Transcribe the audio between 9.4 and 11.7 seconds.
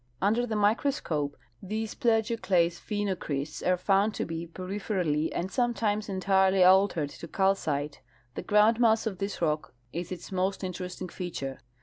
rock is its most interesting feature.